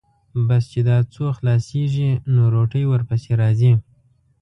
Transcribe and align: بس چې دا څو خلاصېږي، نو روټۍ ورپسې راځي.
بس 0.47 0.63
چې 0.71 0.79
دا 0.89 0.97
څو 1.13 1.25
خلاصېږي، 1.37 2.09
نو 2.33 2.41
روټۍ 2.53 2.83
ورپسې 2.87 3.31
راځي. 3.41 3.73